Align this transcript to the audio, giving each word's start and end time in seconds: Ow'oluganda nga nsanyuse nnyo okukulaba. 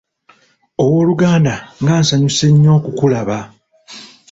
Ow'oluganda 0.83 1.53
nga 1.81 1.95
nsanyuse 2.01 2.45
nnyo 2.49 2.71
okukulaba. 2.77 3.37